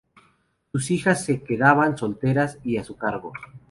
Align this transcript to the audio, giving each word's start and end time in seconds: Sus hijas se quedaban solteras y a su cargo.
Sus 0.71 0.89
hijas 0.89 1.23
se 1.25 1.43
quedaban 1.43 1.95
solteras 1.95 2.57
y 2.63 2.77
a 2.77 2.83
su 2.83 2.95
cargo. 2.95 3.33